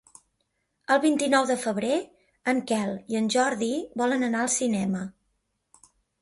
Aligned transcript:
El 0.93 1.01
vint-i-nou 1.01 1.43
de 1.49 1.57
febrer 1.63 1.97
en 2.53 2.61
Quel 2.71 2.95
i 3.15 3.19
en 3.21 3.29
Jordi 3.37 3.69
volen 4.03 4.27
anar 4.29 4.41
al 4.47 4.51
cinema. 4.57 5.05